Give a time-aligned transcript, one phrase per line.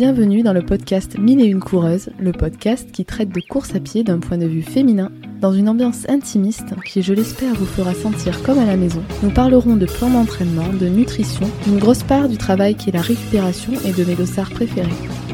[0.00, 3.80] Bienvenue dans le podcast Mille et une coureuses, le podcast qui traite de course à
[3.80, 5.12] pied d'un point de vue féminin,
[5.42, 9.02] dans une ambiance intimiste qui, je l'espère, vous fera sentir comme à la maison.
[9.22, 13.02] Nous parlerons de plans d'entraînement, de nutrition, d'une grosse part du travail qui est la
[13.02, 14.88] récupération et de mes dossards préférés.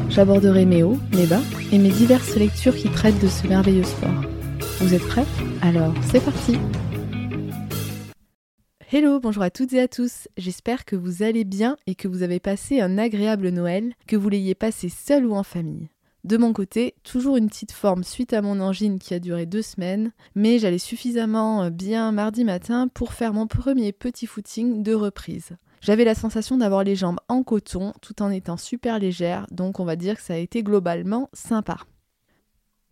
[0.09, 1.39] J'aborderai mes hauts, mes bas
[1.71, 4.21] et mes diverses lectures qui traitent de ce merveilleux sport.
[4.81, 5.25] Vous êtes prêts?
[5.61, 6.57] Alors, c'est parti
[8.89, 10.29] Hello, bonjour à toutes et à tous.
[10.37, 14.29] J'espère que vous allez bien et que vous avez passé un agréable Noël, que vous
[14.29, 15.89] l'ayez passé seul ou en famille.
[16.23, 19.61] De mon côté, toujours une petite forme suite à mon angine qui a duré deux
[19.61, 25.57] semaines, mais j'allais suffisamment bien mardi matin pour faire mon premier petit footing de reprise.
[25.81, 29.85] J'avais la sensation d'avoir les jambes en coton tout en étant super légère, donc on
[29.85, 31.79] va dire que ça a été globalement sympa.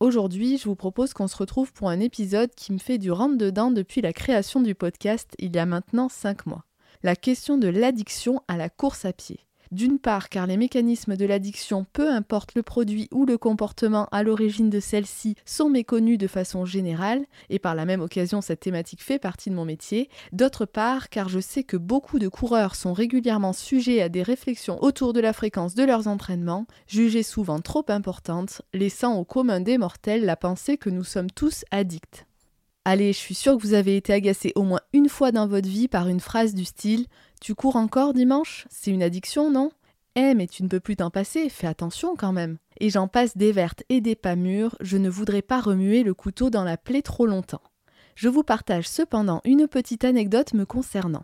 [0.01, 3.71] Aujourd'hui, je vous propose qu'on se retrouve pour un épisode qui me fait du rentre-dedans
[3.71, 6.65] depuis la création du podcast il y a maintenant 5 mois.
[7.01, 9.44] La question de l'addiction à la course à pied.
[9.71, 14.23] D'une part, car les mécanismes de l'addiction, peu importe le produit ou le comportement à
[14.23, 19.03] l'origine de celle-ci, sont méconnus de façon générale, et par la même occasion cette thématique
[19.03, 20.09] fait partie de mon métier.
[20.31, 24.81] D'autre part, car je sais que beaucoup de coureurs sont régulièrement sujets à des réflexions
[24.83, 29.77] autour de la fréquence de leurs entraînements, jugées souvent trop importantes, laissant au commun des
[29.77, 32.25] mortels la pensée que nous sommes tous addicts.
[32.87, 35.67] Allez, je suis sûre que vous avez été agacé au moins une fois dans votre
[35.67, 37.07] vie par une phrase du style
[37.45, 38.65] Tu cours encore dimanche?
[38.71, 39.69] C'est une addiction, non?
[40.15, 42.57] Eh, mais tu ne peux plus t'en passer, fais attention quand même.
[42.79, 46.15] Et j'en passe des vertes et des pas mûres, je ne voudrais pas remuer le
[46.15, 47.61] couteau dans la plaie trop longtemps.
[48.15, 51.23] Je vous partage cependant une petite anecdote me concernant.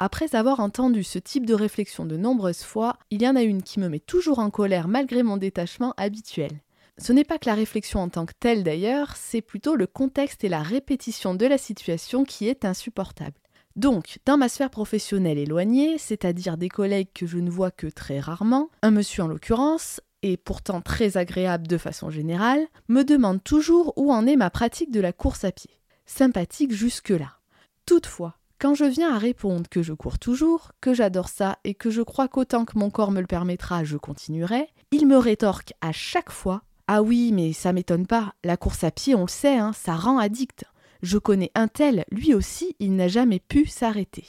[0.00, 3.62] Après avoir entendu ce type de réflexion de nombreuses fois, il y en a une
[3.62, 6.50] qui me met toujours en colère malgré mon détachement habituel.
[6.98, 10.42] Ce n'est pas que la réflexion en tant que telle d'ailleurs, c'est plutôt le contexte
[10.42, 13.41] et la répétition de la situation qui est insupportable.
[13.76, 18.20] Donc, dans ma sphère professionnelle éloignée, c'est-à-dire des collègues que je ne vois que très
[18.20, 23.92] rarement, un monsieur en l'occurrence, et pourtant très agréable de façon générale, me demande toujours
[23.96, 25.70] où en est ma pratique de la course à pied.
[26.06, 27.38] Sympathique jusque-là.
[27.86, 31.90] Toutefois, quand je viens à répondre que je cours toujours, que j'adore ça et que
[31.90, 35.90] je crois qu'autant que mon corps me le permettra, je continuerai, il me rétorque à
[35.90, 38.34] chaque fois ah oui, mais ça m'étonne pas.
[38.44, 40.64] La course à pied, on le sait, hein, ça rend addict.
[41.02, 44.24] Je connais un tel, lui aussi, il n'a jamais pu s'arrêter.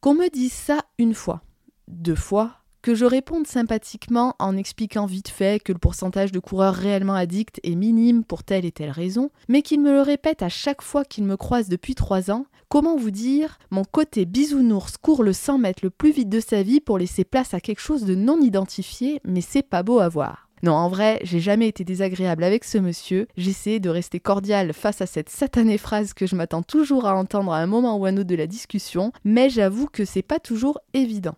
[0.00, 1.42] Qu'on me dise ça une fois,
[1.88, 6.74] deux fois, que je réponde sympathiquement en expliquant vite fait que le pourcentage de coureurs
[6.74, 10.50] réellement addicts est minime pour telle et telle raison, mais qu'il me le répète à
[10.50, 15.22] chaque fois qu'il me croise depuis trois ans, comment vous dire, mon côté bisounours court
[15.22, 18.04] le 100 mètres le plus vite de sa vie pour laisser place à quelque chose
[18.04, 20.49] de non identifié, mais c'est pas beau à voir.
[20.62, 23.26] Non, en vrai, j'ai jamais été désagréable avec ce monsieur.
[23.36, 27.52] J'essaie de rester cordial face à cette satanée phrase que je m'attends toujours à entendre
[27.52, 30.38] à un moment ou à un autre de la discussion, mais j'avoue que c'est pas
[30.38, 31.36] toujours évident.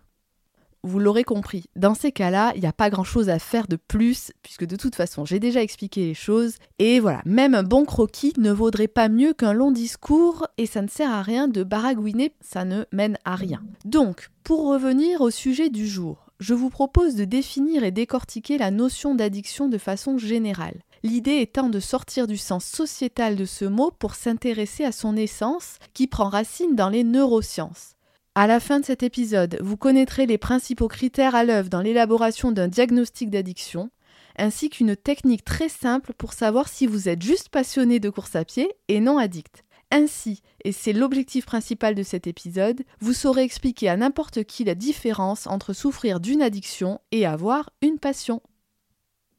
[0.85, 4.33] Vous l'aurez compris, dans ces cas-là, il n'y a pas grand-chose à faire de plus,
[4.41, 8.33] puisque de toute façon, j'ai déjà expliqué les choses, et voilà, même un bon croquis
[8.37, 12.33] ne vaudrait pas mieux qu'un long discours, et ça ne sert à rien de baragouiner,
[12.41, 13.63] ça ne mène à rien.
[13.85, 18.69] Donc, pour revenir au sujet du jour, je vous propose de définir et décortiquer la
[18.69, 20.81] notion d'addiction de façon générale.
[21.01, 25.77] L'idée étant de sortir du sens sociétal de ce mot pour s'intéresser à son essence
[25.93, 27.93] qui prend racine dans les neurosciences.
[28.35, 32.51] À la fin de cet épisode, vous connaîtrez les principaux critères à l'œuvre dans l'élaboration
[32.51, 33.89] d'un diagnostic d'addiction,
[34.37, 38.43] ainsi qu'une technique très simple pour savoir si vous êtes juste passionné de course à
[38.43, 39.63] pied et non addict.
[39.95, 44.73] Ainsi, et c'est l'objectif principal de cet épisode, vous saurez expliquer à n'importe qui la
[44.73, 48.41] différence entre souffrir d'une addiction et avoir une passion.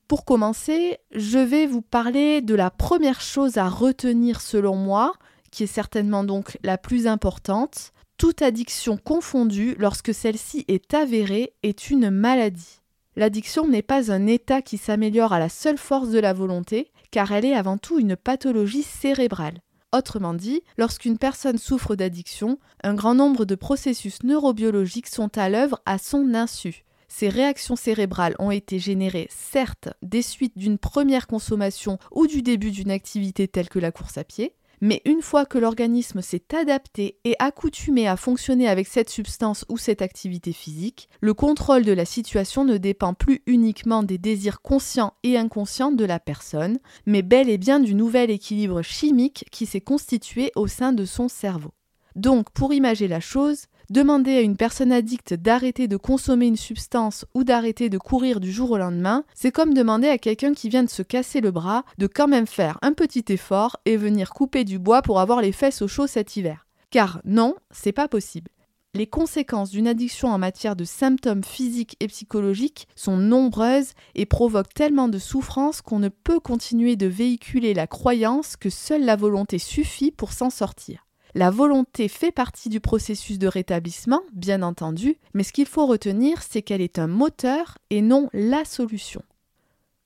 [0.06, 5.14] Pour commencer, je vais vous parler de la première chose à retenir selon moi,
[5.50, 7.90] qui est certainement donc la plus importante.
[8.16, 12.78] Toute addiction confondue, lorsque celle-ci est avérée, est une maladie.
[13.16, 17.32] L'addiction n'est pas un état qui s'améliore à la seule force de la volonté, car
[17.32, 19.60] elle est avant tout une pathologie cérébrale.
[19.94, 25.80] Autrement dit, lorsqu'une personne souffre d'addiction, un grand nombre de processus neurobiologiques sont à l'œuvre
[25.86, 26.84] à son insu.
[27.06, 32.72] Ces réactions cérébrales ont été générées certes des suites d'une première consommation ou du début
[32.72, 37.16] d'une activité telle que la course à pied, mais une fois que l'organisme s'est adapté
[37.24, 42.04] et accoutumé à fonctionner avec cette substance ou cette activité physique, le contrôle de la
[42.04, 47.48] situation ne dépend plus uniquement des désirs conscients et inconscients de la personne, mais bel
[47.48, 51.72] et bien du nouvel équilibre chimique qui s'est constitué au sein de son cerveau.
[52.14, 57.26] Donc, pour imager la chose, Demander à une personne addicte d'arrêter de consommer une substance
[57.34, 60.84] ou d'arrêter de courir du jour au lendemain, c'est comme demander à quelqu'un qui vient
[60.84, 64.64] de se casser le bras de quand même faire un petit effort et venir couper
[64.64, 66.66] du bois pour avoir les fesses au chaud cet hiver.
[66.90, 68.50] Car non, c'est pas possible.
[68.94, 74.72] les conséquences d'une addiction en matière de symptômes physiques et psychologiques sont nombreuses et provoquent
[74.72, 79.58] tellement de souffrance qu'on ne peut continuer de véhiculer la croyance que seule la volonté
[79.58, 81.03] suffit pour s'en sortir.
[81.36, 86.40] La volonté fait partie du processus de rétablissement, bien entendu, mais ce qu'il faut retenir,
[86.42, 89.22] c'est qu'elle est un moteur et non la solution.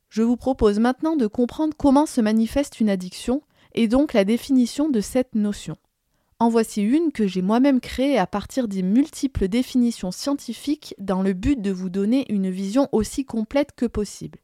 [0.09, 3.43] Je vous propose maintenant de comprendre comment se manifeste une addiction
[3.75, 5.77] et donc la définition de cette notion.
[6.39, 11.35] En voici une que j'ai moi-même créée à partir des multiples définitions scientifiques dans le
[11.35, 14.39] but de vous donner une vision aussi complète que possible.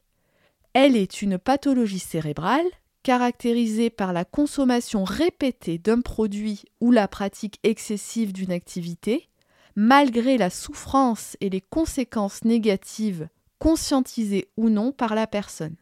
[0.73, 2.67] Elle est une pathologie cérébrale
[3.05, 9.29] caractérisée par la consommation répétée d'un produit ou la pratique excessive d'une activité,
[9.75, 13.29] malgré la souffrance et les conséquences négatives
[13.59, 15.75] conscientisées ou non par la personne.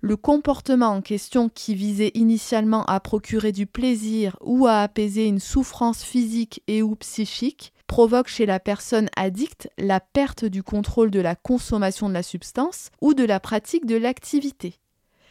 [0.00, 5.40] Le comportement en question qui visait initialement à procurer du plaisir ou à apaiser une
[5.40, 11.20] souffrance physique et ou psychique provoque chez la personne addicte la perte du contrôle de
[11.20, 14.78] la consommation de la substance ou de la pratique de l'activité.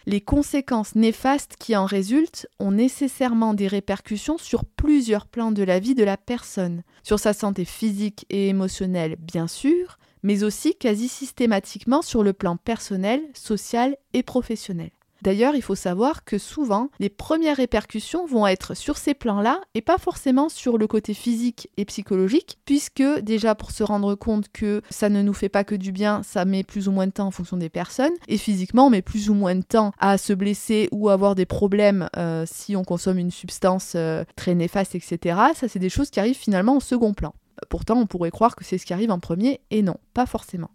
[0.07, 5.79] Les conséquences néfastes qui en résultent ont nécessairement des répercussions sur plusieurs plans de la
[5.79, 11.07] vie de la personne, sur sa santé physique et émotionnelle bien sûr, mais aussi quasi
[11.07, 14.91] systématiquement sur le plan personnel, social et professionnel.
[15.21, 19.81] D'ailleurs, il faut savoir que souvent, les premières répercussions vont être sur ces plans-là et
[19.81, 24.81] pas forcément sur le côté physique et psychologique, puisque déjà pour se rendre compte que
[24.89, 27.27] ça ne nous fait pas que du bien, ça met plus ou moins de temps
[27.27, 30.33] en fonction des personnes, et physiquement, on met plus ou moins de temps à se
[30.33, 35.37] blesser ou avoir des problèmes euh, si on consomme une substance euh, très néfaste, etc.
[35.55, 37.33] Ça, c'est des choses qui arrivent finalement au second plan.
[37.69, 40.71] Pourtant, on pourrait croire que c'est ce qui arrive en premier, et non, pas forcément.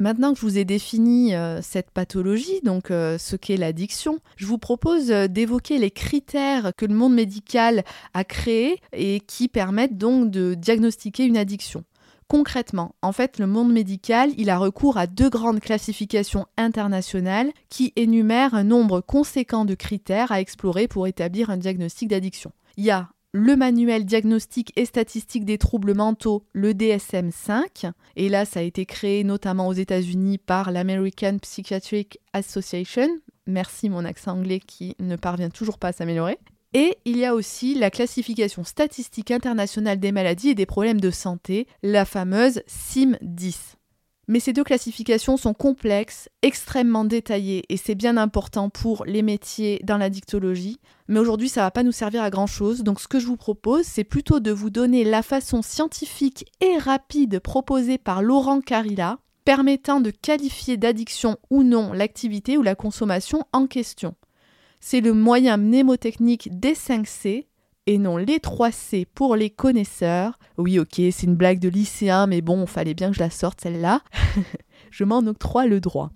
[0.00, 4.46] Maintenant que je vous ai défini euh, cette pathologie, donc euh, ce qu'est l'addiction, je
[4.46, 9.98] vous propose euh, d'évoquer les critères que le monde médical a créés et qui permettent
[9.98, 11.84] donc de diagnostiquer une addiction.
[12.28, 17.92] Concrètement, en fait, le monde médical, il a recours à deux grandes classifications internationales qui
[17.96, 22.52] énumèrent un nombre conséquent de critères à explorer pour établir un diagnostic d'addiction.
[22.78, 27.92] Il y a le manuel diagnostique et statistique des troubles mentaux, le DSM-5.
[28.16, 33.08] Et là, ça a été créé notamment aux États-Unis par l'American Psychiatric Association.
[33.46, 36.38] Merci mon accent anglais qui ne parvient toujours pas à s'améliorer.
[36.72, 41.10] Et il y a aussi la classification statistique internationale des maladies et des problèmes de
[41.10, 43.79] santé, la fameuse CIM-10.
[44.30, 49.80] Mais ces deux classifications sont complexes, extrêmement détaillées, et c'est bien important pour les métiers
[49.82, 50.78] dans la dictologie.
[51.08, 53.36] Mais aujourd'hui, ça ne va pas nous servir à grand-chose, donc ce que je vous
[53.36, 59.18] propose, c'est plutôt de vous donner la façon scientifique et rapide proposée par Laurent Carilla,
[59.44, 64.14] permettant de qualifier d'addiction ou non l'activité ou la consommation en question.
[64.78, 67.48] C'est le moyen mnémotechnique des 5 C,
[67.86, 70.38] et non les 3C pour les connaisseurs.
[70.58, 73.60] Oui, ok, c'est une blague de lycéen, mais bon, fallait bien que je la sorte
[73.60, 74.02] celle-là.
[74.90, 76.10] je m'en octroie le droit.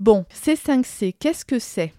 [0.00, 1.92] Bon, ces 5C, qu'est-ce que c'est?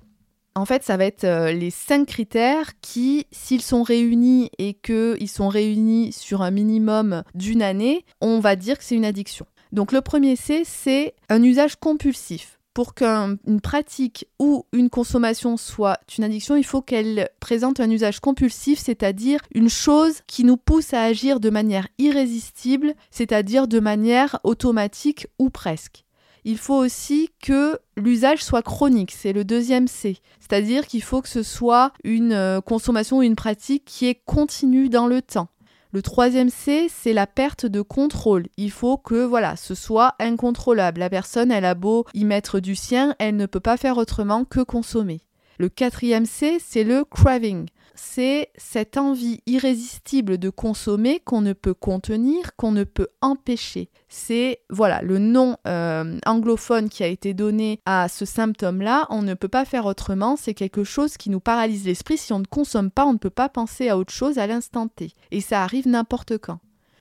[0.56, 5.30] En fait, ça va être euh, les 5 critères qui, s'ils sont réunis et qu'ils
[5.30, 9.48] sont réunis sur un minimum d'une année, on va dire que c'est une addiction.
[9.72, 16.00] Donc le premier C, c'est un usage compulsif pour qu'une pratique ou une consommation soit
[16.18, 20.94] une addiction, il faut qu'elle présente un usage compulsif, c'est-à-dire une chose qui nous pousse
[20.94, 26.04] à agir de manière irrésistible, c'est-à-dire de manière automatique ou presque.
[26.46, 30.18] Il faut aussi que l'usage soit chronique, c'est le deuxième C.
[30.42, 34.90] C'est-à-dire qu'il faut que ce soit une euh, consommation ou une pratique qui est continue
[34.90, 35.48] dans le temps.
[35.94, 38.48] Le troisième C, c'est la perte de contrôle.
[38.58, 41.00] Il faut que voilà, ce soit incontrôlable.
[41.00, 44.44] La personne, elle a beau y mettre du sien, elle ne peut pas faire autrement
[44.44, 45.22] que consommer.
[45.60, 51.74] Le quatrième C, c'est le craving c'est cette envie irrésistible de consommer qu'on ne peut
[51.74, 53.90] contenir, qu'on ne peut empêcher.
[54.10, 59.08] C'est voilà le nom euh, anglophone qui a été donné à ce symptôme-là.
[59.10, 60.36] On ne peut pas faire autrement.
[60.36, 62.18] C'est quelque chose qui nous paralyse l'esprit.
[62.18, 64.88] Si on ne consomme pas, on ne peut pas penser à autre chose à l'instant
[64.88, 65.12] T.
[65.32, 66.60] Et ça arrive n'importe quand.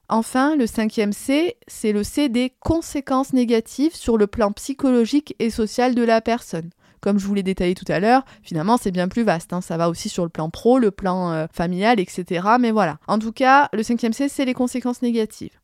[0.09, 5.49] Enfin, le cinquième C, c'est le C des conséquences négatives sur le plan psychologique et
[5.49, 6.71] social de la personne.
[7.03, 9.53] Comme je vous l'ai détaillé tout à l'heure, finalement c'est bien plus vaste.
[9.53, 9.61] Hein.
[9.61, 12.47] Ça va aussi sur le plan pro, le plan euh, familial, etc.
[12.61, 12.99] Mais voilà.
[13.09, 15.61] En tout cas, le cinquième C, c'est les conséquences négatives.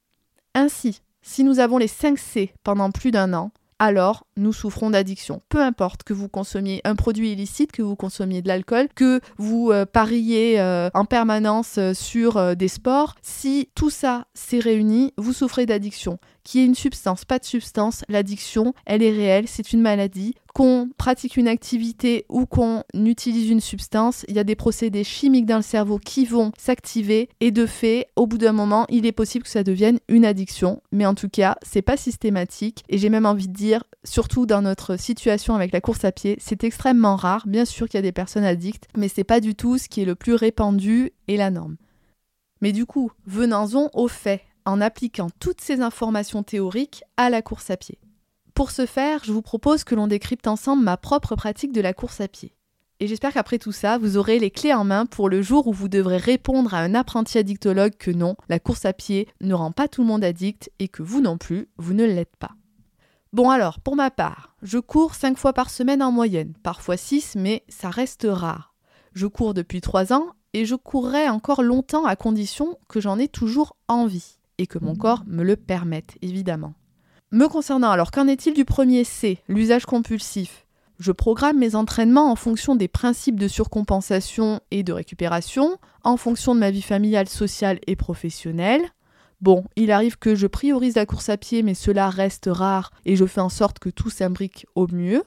[0.54, 5.40] Ainsi, si nous avons les 5 C pendant plus d'un an, alors nous souffrons d'addiction.
[5.48, 9.70] Peu importe que vous consommiez un produit illicite, que vous consommiez de l'alcool, que vous
[9.70, 15.66] euh, pariez euh, en permanence sur des sports, si tout ça s'est réuni, vous souffrez
[15.66, 16.18] d'addiction
[16.48, 20.34] Qu'il y ait une substance, pas de substance, l'addiction, elle est réelle, c'est une maladie.
[20.54, 25.44] Qu'on pratique une activité ou qu'on utilise une substance, il y a des procédés chimiques
[25.44, 29.12] dans le cerveau qui vont s'activer et de fait, au bout d'un moment, il est
[29.12, 30.80] possible que ça devienne une addiction.
[30.90, 34.62] Mais en tout cas, c'est pas systématique et j'ai même envie de dire, surtout dans
[34.62, 37.46] notre situation avec la course à pied, c'est extrêmement rare.
[37.46, 40.00] Bien sûr qu'il y a des personnes addictes, mais c'est pas du tout ce qui
[40.00, 41.76] est le plus répandu et la norme.
[42.62, 47.70] Mais du coup, venons-en aux faits, en appliquant toutes ces informations théoriques à la course
[47.70, 47.98] à pied.
[48.54, 51.94] Pour ce faire, je vous propose que l'on décrypte ensemble ma propre pratique de la
[51.94, 52.54] course à pied.
[53.00, 55.72] Et j'espère qu'après tout ça, vous aurez les clés en main pour le jour où
[55.72, 59.70] vous devrez répondre à un apprenti addictologue que non, la course à pied ne rend
[59.70, 62.50] pas tout le monde addict et que vous non plus, vous ne l'êtes pas.
[63.32, 67.36] Bon alors, pour ma part, je cours 5 fois par semaine en moyenne, parfois 6,
[67.36, 68.74] mais ça reste rare.
[69.12, 73.28] Je cours depuis 3 ans et je courrai encore longtemps à condition que j'en ai
[73.28, 76.74] toujours envie et que mon corps me le permette, évidemment.
[77.30, 80.66] Me concernant alors, qu'en est-il du premier C, l'usage compulsif?
[80.98, 86.54] Je programme mes entraînements en fonction des principes de surcompensation et de récupération, en fonction
[86.54, 88.82] de ma vie familiale, sociale et professionnelle.
[89.40, 93.14] Bon, il arrive que je priorise la course à pied, mais cela reste rare et
[93.14, 95.22] je fais en sorte que tout s'imbrique au mieux.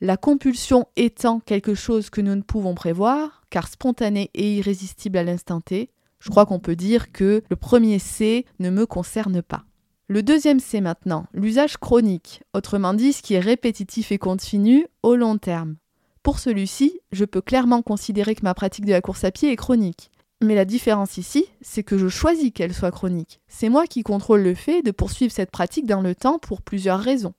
[0.00, 5.22] La compulsion étant quelque chose que nous ne pouvons prévoir, car spontané et irrésistible à
[5.22, 5.90] l'instant T,
[6.22, 9.64] je crois qu'on peut dire que le premier C ne me concerne pas.
[10.06, 15.16] Le deuxième C maintenant, l'usage chronique, autrement dit ce qui est répétitif et continu au
[15.16, 15.76] long terme.
[16.22, 19.56] Pour celui-ci, je peux clairement considérer que ma pratique de la course à pied est
[19.56, 20.12] chronique.
[20.40, 23.40] Mais la différence ici, c'est que je choisis qu'elle soit chronique.
[23.48, 27.00] C'est moi qui contrôle le fait de poursuivre cette pratique dans le temps pour plusieurs
[27.00, 27.34] raisons.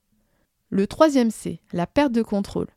[0.68, 2.68] Le troisième C, la perte de contrôle.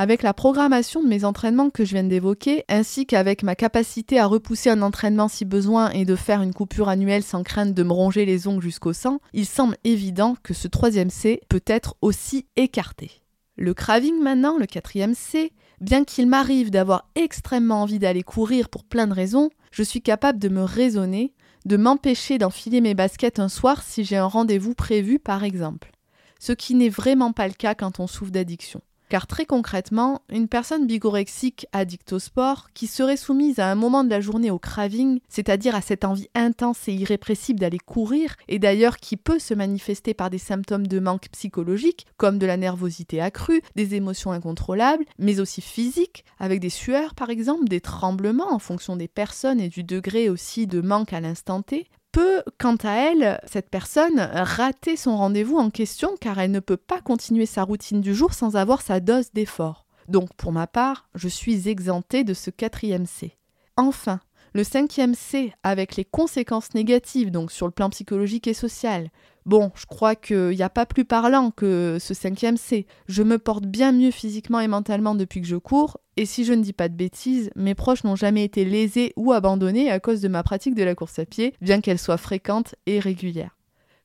[0.00, 4.26] Avec la programmation de mes entraînements que je viens d'évoquer, ainsi qu'avec ma capacité à
[4.26, 7.92] repousser un entraînement si besoin et de faire une coupure annuelle sans crainte de me
[7.92, 12.46] ronger les ongles jusqu'au sang, il semble évident que ce troisième C peut être aussi
[12.54, 13.10] écarté.
[13.56, 18.84] Le craving maintenant, le quatrième C, bien qu'il m'arrive d'avoir extrêmement envie d'aller courir pour
[18.84, 23.48] plein de raisons, je suis capable de me raisonner, de m'empêcher d'enfiler mes baskets un
[23.48, 25.90] soir si j'ai un rendez-vous prévu par exemple
[26.38, 28.80] ce qui n'est vraiment pas le cas quand on souffre d'addiction.
[29.08, 34.04] Car très concrètement, une personne bigorexique addicte au sport, qui serait soumise à un moment
[34.04, 38.58] de la journée au craving, c'est-à-dire à cette envie intense et irrépressible d'aller courir, et
[38.58, 43.20] d'ailleurs qui peut se manifester par des symptômes de manque psychologique, comme de la nervosité
[43.20, 48.58] accrue, des émotions incontrôlables, mais aussi physiques, avec des sueurs par exemple, des tremblements en
[48.58, 52.92] fonction des personnes et du degré aussi de manque à l'instant T, peut, quant à
[52.92, 57.64] elle, cette personne, rater son rendez-vous en question car elle ne peut pas continuer sa
[57.64, 59.84] routine du jour sans avoir sa dose d'effort.
[60.08, 63.36] Donc pour ma part, je suis exemptée de ce quatrième C.
[63.76, 64.20] Enfin,
[64.58, 69.08] le cinquième C, avec les conséquences négatives, donc sur le plan psychologique et social.
[69.46, 72.88] Bon, je crois qu'il n'y a pas plus parlant que ce cinquième C.
[73.06, 76.54] Je me porte bien mieux physiquement et mentalement depuis que je cours, et si je
[76.54, 80.20] ne dis pas de bêtises, mes proches n'ont jamais été lésés ou abandonnés à cause
[80.22, 83.56] de ma pratique de la course à pied, bien qu'elle soit fréquente et régulière.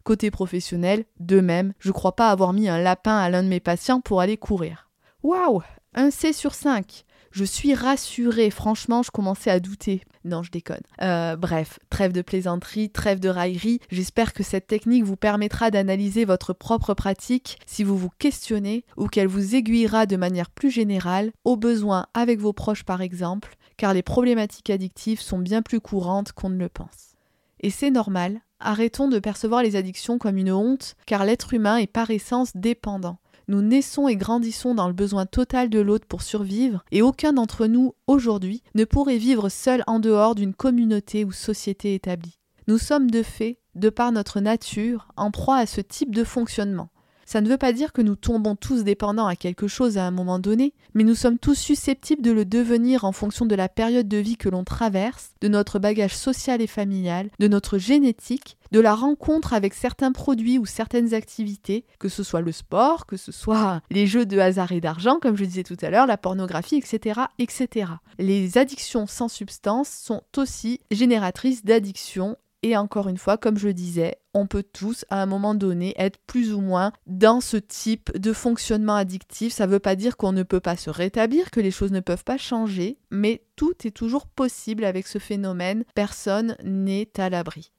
[0.04, 3.60] Côté professionnel, de même, je crois pas avoir mis un lapin à l'un de mes
[3.60, 4.92] patients pour aller courir.
[5.24, 5.64] Waouh
[5.96, 10.04] Un C sur 5 je suis rassurée, franchement, je commençais à douter.
[10.24, 10.84] Non, je déconne.
[11.02, 13.80] Euh, bref, trêve de plaisanterie, trêve de raillerie.
[13.90, 19.08] J'espère que cette technique vous permettra d'analyser votre propre pratique si vous vous questionnez ou
[19.08, 23.96] qu'elle vous aiguillera de manière plus générale, au besoin avec vos proches par exemple, car
[23.96, 27.16] les problématiques addictives sont bien plus courantes qu'on ne le pense.
[27.62, 31.88] Et c'est normal, arrêtons de percevoir les addictions comme une honte, car l'être humain est
[31.88, 33.18] par essence dépendant.
[33.48, 37.68] Nous naissons et grandissons dans le besoin total de l'autre pour survivre, et aucun d'entre
[37.68, 42.40] nous, aujourd'hui, ne pourrait vivre seul en dehors d'une communauté ou société établie.
[42.68, 46.90] Nous sommes de fait, de par notre nature, en proie à ce type de fonctionnement.
[47.26, 50.12] Ça ne veut pas dire que nous tombons tous dépendants à quelque chose à un
[50.12, 54.08] moment donné, mais nous sommes tous susceptibles de le devenir en fonction de la période
[54.08, 58.80] de vie que l'on traverse, de notre bagage social et familial, de notre génétique, de
[58.80, 63.32] la rencontre avec certains produits ou certaines activités, que ce soit le sport, que ce
[63.32, 66.76] soit les jeux de hasard et d'argent, comme je disais tout à l'heure, la pornographie,
[66.76, 67.92] etc., etc.
[68.18, 74.16] Les addictions sans substance sont aussi génératrices d'addictions et encore une fois, comme je disais,
[74.34, 78.34] on peut tous, à un moment donné, être plus ou moins dans ce type de
[78.34, 79.54] fonctionnement addictif.
[79.54, 82.00] Ça ne veut pas dire qu'on ne peut pas se rétablir, que les choses ne
[82.00, 85.84] peuvent pas changer, mais tout est toujours possible avec ce phénomène.
[85.94, 87.72] Personne n'est à l'abri.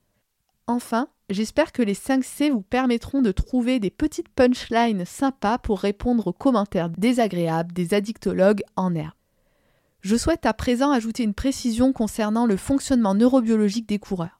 [0.67, 5.79] Enfin, j'espère que les 5 C vous permettront de trouver des petites punchlines sympas pour
[5.79, 9.13] répondre aux commentaires désagréables des addictologues en herbe.
[10.01, 14.37] Je souhaite à présent ajouter une précision concernant le fonctionnement neurobiologique des coureurs.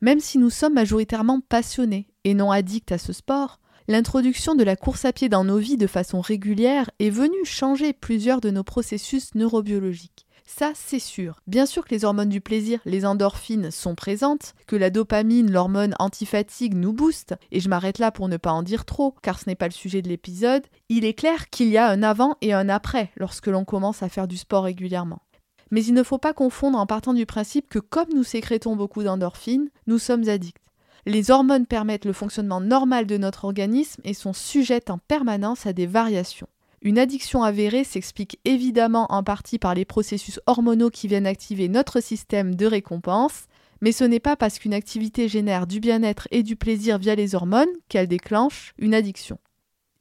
[0.00, 4.76] Même si nous sommes majoritairement passionnés et non addict à ce sport, l'introduction de la
[4.76, 8.64] course à pied dans nos vies de façon régulière est venue changer plusieurs de nos
[8.64, 10.26] processus neurobiologiques.
[10.46, 11.38] Ça, c'est sûr.
[11.46, 15.94] Bien sûr que les hormones du plaisir, les endorphines, sont présentes, que la dopamine, l'hormone
[15.98, 19.48] antifatigue, nous booste, et je m'arrête là pour ne pas en dire trop, car ce
[19.48, 20.66] n'est pas le sujet de l'épisode.
[20.88, 24.08] Il est clair qu'il y a un avant et un après lorsque l'on commence à
[24.08, 25.22] faire du sport régulièrement.
[25.70, 29.02] Mais il ne faut pas confondre en partant du principe que comme nous sécrétons beaucoup
[29.02, 30.62] d'endorphines, nous sommes addicts.
[31.06, 35.72] Les hormones permettent le fonctionnement normal de notre organisme et sont sujettes en permanence à
[35.72, 36.48] des variations.
[36.82, 42.00] Une addiction avérée s'explique évidemment en partie par les processus hormonaux qui viennent activer notre
[42.00, 43.44] système de récompense,
[43.82, 47.34] mais ce n'est pas parce qu'une activité génère du bien-être et du plaisir via les
[47.34, 49.38] hormones qu'elle déclenche une addiction.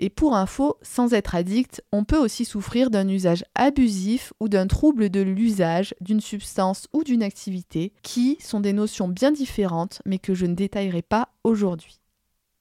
[0.02, 4.66] Et pour info, sans être addict, on peut aussi souffrir d'un usage abusif ou d'un
[4.66, 10.18] trouble de l'usage d'une substance ou d'une activité, qui sont des notions bien différentes mais
[10.18, 12.00] que je ne détaillerai pas aujourd'hui.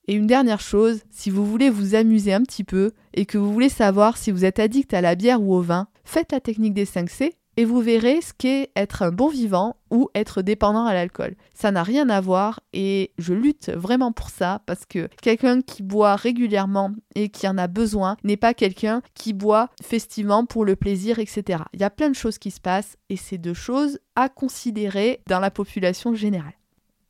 [0.08, 3.52] Et une dernière chose, si vous voulez vous amuser un petit peu et que vous
[3.52, 6.74] voulez savoir si vous êtes addict à la bière ou au vin, faites la technique
[6.74, 10.86] des 5 C et vous verrez ce qu'est être un bon vivant ou être dépendant
[10.86, 11.34] à l'alcool.
[11.54, 15.82] Ça n'a rien à voir et je lutte vraiment pour ça parce que quelqu'un qui
[15.82, 20.76] boit régulièrement et qui en a besoin n'est pas quelqu'un qui boit festivement pour le
[20.76, 21.64] plaisir, etc.
[21.72, 25.20] Il y a plein de choses qui se passent et c'est deux choses à considérer
[25.26, 26.54] dans la population générale.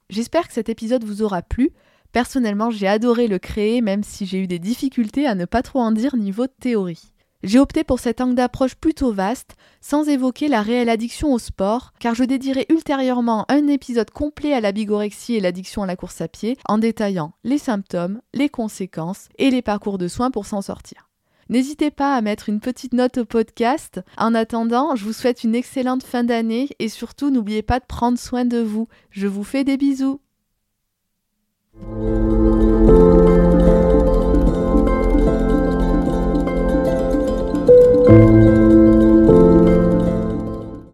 [0.08, 1.72] J'espère que cet épisode vous aura plu.
[2.12, 5.80] Personnellement, j'ai adoré le créer même si j'ai eu des difficultés à ne pas trop
[5.80, 7.12] en dire niveau théorie.
[7.44, 11.92] J'ai opté pour cet angle d'approche plutôt vaste, sans évoquer la réelle addiction au sport,
[12.00, 16.20] car je dédierai ultérieurement un épisode complet à la bigorexie et l'addiction à la course
[16.20, 20.62] à pied, en détaillant les symptômes, les conséquences et les parcours de soins pour s'en
[20.62, 21.08] sortir.
[21.48, 24.00] N'hésitez pas à mettre une petite note au podcast.
[24.18, 28.18] En attendant, je vous souhaite une excellente fin d'année et surtout n'oubliez pas de prendre
[28.18, 28.88] soin de vous.
[29.10, 30.20] Je vous fais des bisous.